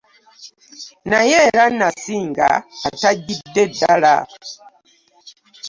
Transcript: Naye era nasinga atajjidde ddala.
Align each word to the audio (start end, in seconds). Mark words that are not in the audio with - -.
Naye 1.09 1.35
era 1.49 1.65
nasinga 1.79 2.49
atajjidde 2.87 3.63
ddala. 3.71 4.15